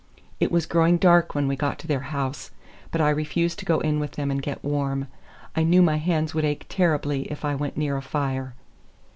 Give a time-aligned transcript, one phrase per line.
[0.39, 2.49] It was growing dark when we got to their house,
[2.89, 5.07] but I refused to go in with them and get warm.
[5.55, 8.55] I knew my hands would ache terribly if I went near a fire.